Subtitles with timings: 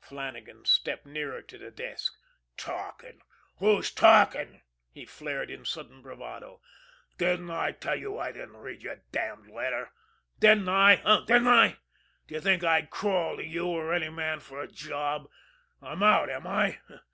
[0.00, 2.14] Flannagan stepped nearer to the desk.
[2.56, 3.20] "Talkin'!
[3.58, 6.62] Who's talkin'?" he flared in sudden bravado.
[7.18, 9.90] "Didn't I tell you I didn't read your damned letter?
[10.40, 11.76] Didn't I, eh, didn't I?
[12.26, 15.28] D'ye think I'd crawl to you or any man for a job?
[15.82, 16.78] I'm out, am I?